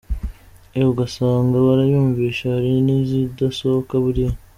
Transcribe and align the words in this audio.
Eeeh 0.73 0.89
ugasanga 0.91 1.57
barayumvise 1.67 2.43
hari 2.53 2.71
n’izidasohoka 2.85 3.93
buriya. 4.03 4.31